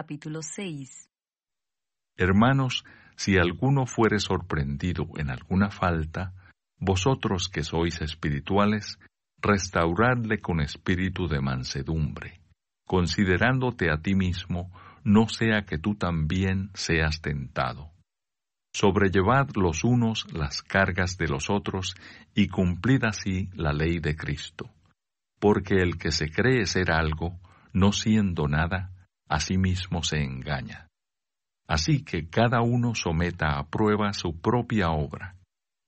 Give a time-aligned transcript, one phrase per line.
[0.00, 1.10] capítulo 6.
[2.16, 2.84] Hermanos,
[3.16, 6.32] si alguno fuere sorprendido en alguna falta,
[6.78, 8.98] vosotros que sois espirituales,
[9.42, 12.40] restauradle con espíritu de mansedumbre,
[12.86, 14.72] considerándote a ti mismo,
[15.04, 17.90] no sea que tú también seas tentado.
[18.72, 21.94] Sobrellevad los unos las cargas de los otros
[22.34, 24.70] y cumplid así la ley de Cristo.
[25.38, 27.38] Porque el que se cree ser algo,
[27.74, 28.94] no siendo nada,
[29.30, 30.88] a sí mismo se engaña.
[31.68, 35.36] Así que cada uno someta a prueba su propia obra,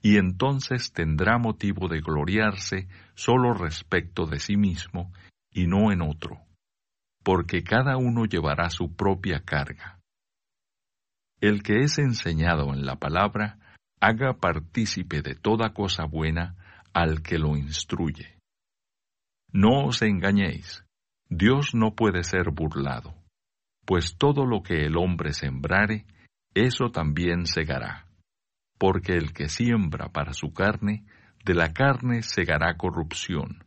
[0.00, 5.12] y entonces tendrá motivo de gloriarse solo respecto de sí mismo
[5.50, 6.38] y no en otro,
[7.24, 9.98] porque cada uno llevará su propia carga.
[11.40, 13.58] El que es enseñado en la palabra,
[14.00, 16.54] haga partícipe de toda cosa buena
[16.94, 18.38] al que lo instruye.
[19.50, 20.84] No os engañéis,
[21.28, 23.21] Dios no puede ser burlado,
[23.84, 26.06] pues todo lo que el hombre sembrare,
[26.54, 28.06] eso también segará.
[28.78, 31.04] Porque el que siembra para su carne,
[31.44, 33.64] de la carne segará corrupción,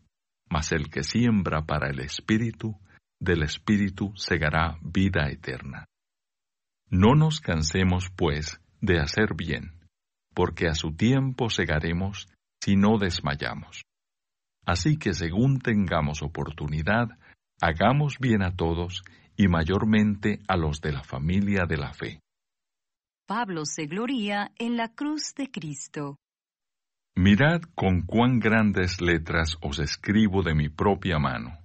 [0.50, 2.78] mas el que siembra para el espíritu,
[3.20, 5.86] del espíritu segará vida eterna.
[6.90, 9.72] No nos cansemos, pues, de hacer bien,
[10.34, 12.30] porque a su tiempo segaremos
[12.64, 13.82] si no desmayamos.
[14.66, 17.10] Así que según tengamos oportunidad,
[17.62, 19.04] hagamos bien a todos
[19.38, 22.20] y mayormente a los de la familia de la fe.
[23.28, 26.18] Pablo se gloría en la cruz de Cristo.
[27.16, 31.58] Mirad con cuán grandes letras os escribo de mi propia mano.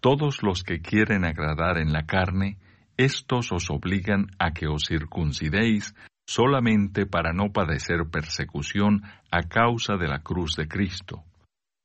[0.00, 2.58] Todos los que quieren agradar en la carne,
[2.96, 5.94] estos os obligan a que os circuncidéis
[6.26, 11.24] solamente para no padecer persecución a causa de la cruz de Cristo,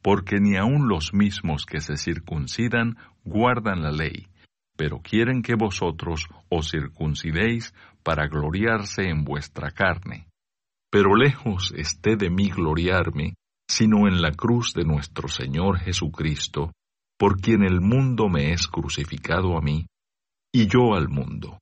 [0.01, 4.27] porque ni aun los mismos que se circuncidan guardan la ley,
[4.75, 7.73] pero quieren que vosotros os circuncidéis
[8.03, 10.27] para gloriarse en vuestra carne.
[10.91, 13.35] Pero lejos esté de mí gloriarme,
[13.67, 16.71] sino en la cruz de nuestro Señor Jesucristo,
[17.17, 19.87] por quien el mundo me es crucificado a mí,
[20.51, 21.59] y yo al mundo.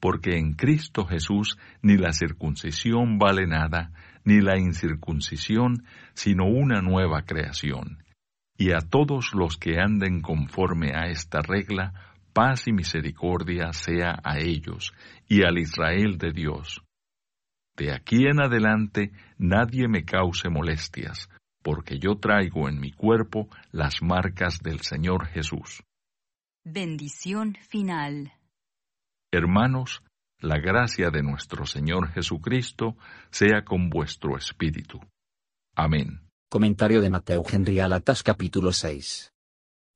[0.00, 3.92] Porque en Cristo Jesús ni la circuncisión vale nada,
[4.24, 8.02] ni la incircuncisión, sino una nueva creación.
[8.56, 14.38] Y a todos los que anden conforme a esta regla, paz y misericordia sea a
[14.38, 14.92] ellos
[15.28, 16.82] y al Israel de Dios.
[17.76, 21.30] De aquí en adelante nadie me cause molestias,
[21.62, 25.82] porque yo traigo en mi cuerpo las marcas del Señor Jesús.
[26.64, 28.32] Bendición final.
[29.32, 30.02] Hermanos,
[30.40, 32.96] la gracia de nuestro Señor Jesucristo
[33.30, 35.00] sea con vuestro espíritu.
[35.74, 36.20] Amén.
[36.50, 39.32] Comentario de Mateo Henry Alatas capítulo 6.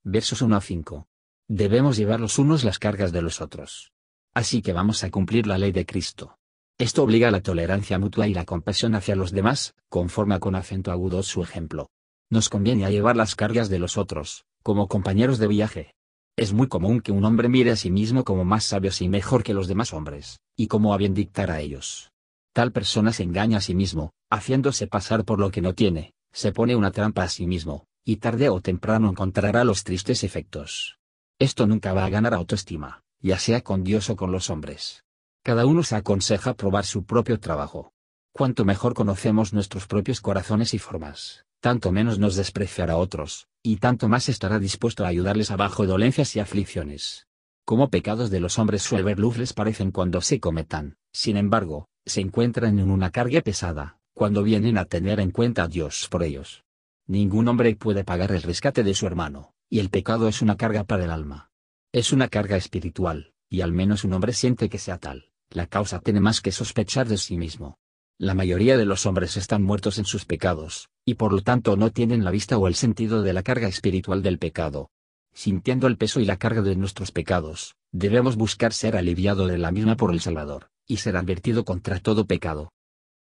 [0.04, 1.06] Versos 1 a 5.
[1.48, 3.92] Debemos llevar los unos las cargas de los otros.
[4.34, 6.36] Así que vamos a cumplir la ley de Cristo.
[6.78, 10.92] Esto obliga a la tolerancia mutua y la compasión hacia los demás, conforme con acento
[10.92, 11.88] agudo su ejemplo.
[12.30, 15.94] Nos conviene a llevar las cargas de los otros, como compañeros de viaje,
[16.38, 19.42] es muy común que un hombre mire a sí mismo como más sabio y mejor
[19.42, 22.12] que los demás hombres, y como a bien dictar a ellos.
[22.52, 26.52] Tal persona se engaña a sí mismo, haciéndose pasar por lo que no tiene, se
[26.52, 30.97] pone una trampa a sí mismo, y tarde o temprano encontrará los tristes efectos.
[31.40, 35.04] Esto nunca va a ganar autoestima, ya sea con Dios o con los hombres.
[35.44, 37.92] Cada uno se aconseja probar su propio trabajo.
[38.32, 43.76] Cuanto mejor conocemos nuestros propios corazones y formas, tanto menos nos despreciará a otros, y
[43.76, 47.28] tanto más estará dispuesto a ayudarles abajo dolencias y aflicciones.
[47.64, 52.20] Como pecados de los hombres suele luz les parecen cuando se cometan, sin embargo, se
[52.20, 56.64] encuentran en una carga pesada, cuando vienen a tener en cuenta a Dios por ellos.
[57.06, 60.84] Ningún hombre puede pagar el rescate de su hermano, y el pecado es una carga
[60.84, 61.50] para el alma.
[61.92, 66.00] Es una carga espiritual, y al menos un hombre siente que sea tal, la causa
[66.00, 67.78] tiene más que sospechar de sí mismo.
[68.18, 71.90] La mayoría de los hombres están muertos en sus pecados, y por lo tanto no
[71.90, 74.90] tienen la vista o el sentido de la carga espiritual del pecado.
[75.32, 79.70] Sintiendo el peso y la carga de nuestros pecados, debemos buscar ser aliviado de la
[79.70, 82.72] misma por el Salvador, y ser advertido contra todo pecado.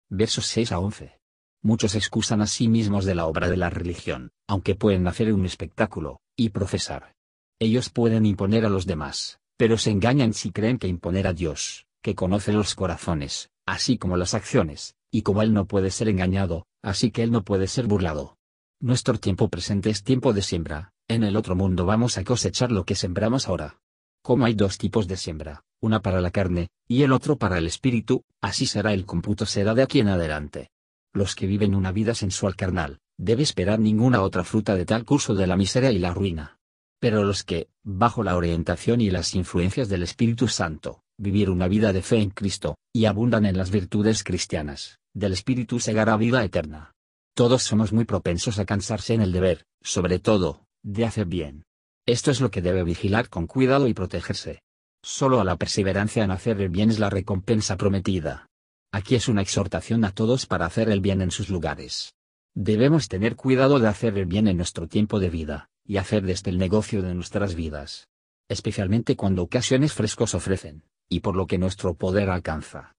[0.08, 1.18] Versos 6 a 11.
[1.60, 5.44] Muchos excusan a sí mismos de la obra de la religión, aunque pueden hacer un
[5.44, 7.16] espectáculo, y profesar.
[7.58, 11.86] Ellos pueden imponer a los demás, pero se engañan si creen que imponer a Dios,
[12.00, 16.64] que conoce los corazones, así como las acciones, y como Él no puede ser engañado,
[16.80, 18.36] así que Él no puede ser burlado.
[18.80, 22.84] Nuestro tiempo presente es tiempo de siembra, en el otro mundo vamos a cosechar lo
[22.84, 23.80] que sembramos ahora.
[24.22, 27.66] Como hay dos tipos de siembra, una para la carne, y el otro para el
[27.66, 30.70] espíritu, así será el cómputo será de aquí en adelante.
[31.12, 35.34] Los que viven una vida sensual carnal, debe esperar ninguna otra fruta de tal curso
[35.34, 36.58] de la miseria y la ruina.
[37.00, 41.92] Pero los que, bajo la orientación y las influencias del Espíritu Santo, vivir una vida
[41.92, 46.92] de fe en Cristo, y abundan en las virtudes cristianas, del Espíritu segará vida eterna.
[47.34, 51.64] Todos somos muy propensos a cansarse en el deber, sobre todo, de hacer bien.
[52.06, 54.62] Esto es lo que debe vigilar con cuidado y protegerse.
[55.04, 58.48] Solo a la perseverancia en hacer el bien es la recompensa prometida.
[58.92, 62.14] Aquí es una exhortación a todos para hacer el bien en sus lugares.
[62.60, 66.32] Debemos tener cuidado de hacer el bien en nuestro tiempo de vida, y hacer de
[66.32, 68.08] este el negocio de nuestras vidas.
[68.48, 72.96] Especialmente cuando ocasiones frescos ofrecen, y por lo que nuestro poder alcanza.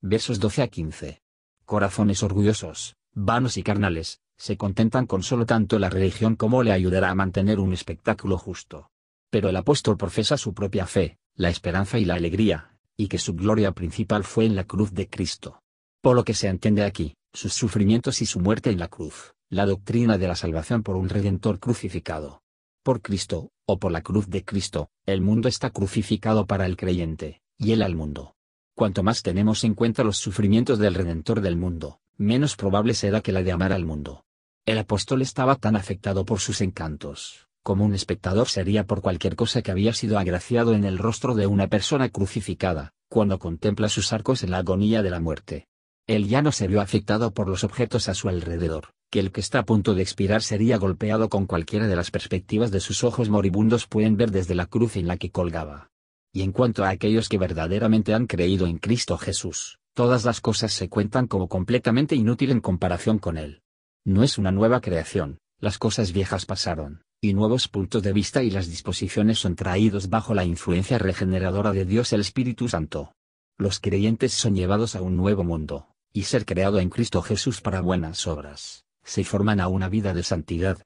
[0.00, 1.20] Versos 12 a 15.
[1.66, 7.10] Corazones orgullosos, vanos y carnales, se contentan con solo tanto la religión como le ayudará
[7.10, 8.88] a mantener un espectáculo justo.
[9.28, 13.34] Pero el apóstol profesa su propia fe, la esperanza y la alegría, y que su
[13.34, 15.60] gloria principal fue en la cruz de Cristo.
[16.06, 19.66] Por lo que se entiende aquí, sus sufrimientos y su muerte en la cruz, la
[19.66, 22.42] doctrina de la salvación por un redentor crucificado.
[22.84, 27.42] Por Cristo, o por la cruz de Cristo, el mundo está crucificado para el creyente,
[27.58, 28.36] y él al mundo.
[28.76, 33.32] Cuanto más tenemos en cuenta los sufrimientos del Redentor del mundo, menos probable será que
[33.32, 34.22] la de amar al mundo.
[34.64, 39.60] El apóstol estaba tan afectado por sus encantos, como un espectador sería por cualquier cosa
[39.60, 44.44] que había sido agraciado en el rostro de una persona crucificada, cuando contempla sus arcos
[44.44, 45.66] en la agonía de la muerte.
[46.08, 49.40] Él ya no se vio afectado por los objetos a su alrededor, que el que
[49.40, 53.28] está a punto de expirar sería golpeado con cualquiera de las perspectivas de sus ojos
[53.28, 55.90] moribundos pueden ver desde la cruz en la que colgaba.
[56.32, 60.72] Y en cuanto a aquellos que verdaderamente han creído en Cristo Jesús, todas las cosas
[60.72, 63.62] se cuentan como completamente inútil en comparación con Él.
[64.04, 68.50] No es una nueva creación, las cosas viejas pasaron, y nuevos puntos de vista y
[68.50, 73.12] las disposiciones son traídos bajo la influencia regeneradora de Dios el Espíritu Santo.
[73.58, 77.82] Los creyentes son llevados a un nuevo mundo, y ser creado en Cristo Jesús para
[77.82, 80.78] buenas obras, se forman a una vida de santidad.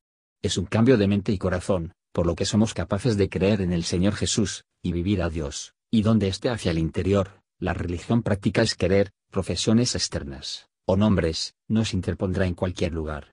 [0.43, 3.73] Es un cambio de mente y corazón, por lo que somos capaces de creer en
[3.73, 8.25] el Señor Jesús, y vivir a Dios, y donde esté hacia el interior, la religión
[8.25, 13.33] práctica es querer, profesiones externas, o nombres, nos interpondrá en cualquier lugar.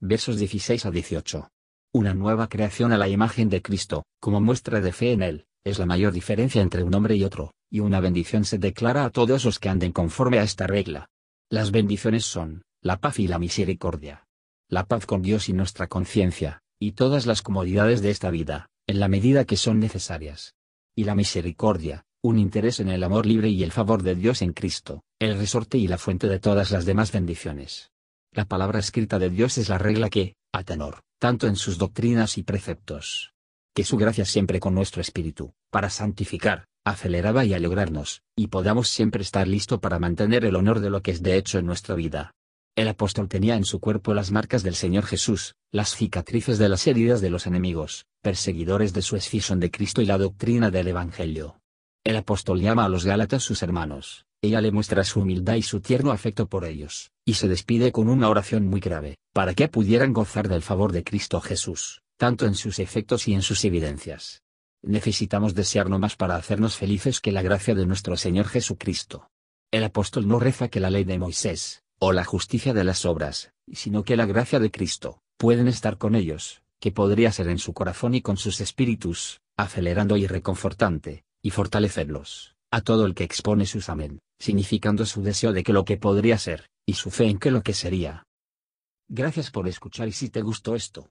[0.00, 1.50] Versos 16 a 18.
[1.92, 5.78] Una nueva creación a la imagen de Cristo, como muestra de fe en Él, es
[5.78, 9.44] la mayor diferencia entre un hombre y otro, y una bendición se declara a todos
[9.44, 11.10] los que anden conforme a esta regla.
[11.50, 14.26] Las bendiciones son, la paz y la misericordia.
[14.68, 19.00] La paz con Dios y nuestra conciencia, y todas las comodidades de esta vida, en
[19.00, 20.52] la medida que son necesarias.
[20.94, 24.52] Y la misericordia, un interés en el amor libre y el favor de Dios en
[24.52, 27.92] Cristo, el resorte y la fuente de todas las demás bendiciones.
[28.30, 32.36] La palabra escrita de Dios es la regla que, a tenor, tanto en sus doctrinas
[32.36, 33.32] y preceptos,
[33.74, 39.22] que su gracia siempre con nuestro espíritu, para santificar, aceleraba y alegrarnos, y podamos siempre
[39.22, 42.34] estar listo para mantener el honor de lo que es de hecho en nuestra vida.
[42.76, 46.86] El apóstol tenía en su cuerpo las marcas del Señor Jesús, las cicatrices de las
[46.86, 51.60] heridas de los enemigos, perseguidores de su esfison de Cristo y la doctrina del Evangelio.
[52.04, 55.80] El apóstol llama a los Gálatas sus hermanos, ella le muestra su humildad y su
[55.80, 60.12] tierno afecto por ellos, y se despide con una oración muy grave, para que pudieran
[60.12, 64.42] gozar del favor de Cristo Jesús, tanto en sus efectos y en sus evidencias.
[64.82, 69.28] Necesitamos desear no más para hacernos felices que la gracia de nuestro Señor Jesucristo.
[69.70, 73.52] El apóstol no reza que la ley de Moisés, o la justicia de las obras,
[73.72, 77.74] sino que la gracia de Cristo, pueden estar con ellos, que podría ser en su
[77.74, 83.66] corazón y con sus espíritus, acelerando y reconfortante, y fortalecerlos, a todo el que expone
[83.66, 87.38] sus amén, significando su deseo de que lo que podría ser, y su fe en
[87.38, 88.22] que lo que sería.
[89.08, 91.10] Gracias por escuchar y si te gustó esto,